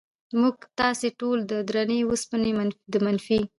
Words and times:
موږ 0.39 0.55
تاسې 0.79 1.07
ټول 1.19 1.37
د 1.51 1.53
درنې 1.69 1.99
وسپنې 2.09 2.51
د 2.93 2.95
منفي 3.05 3.41